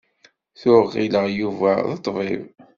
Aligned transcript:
Tuɣ 0.59 0.83
ɣilleɣ 0.93 1.25
Yuba 1.39 1.71
d 1.91 1.93
ṭṭbib. 1.99 2.43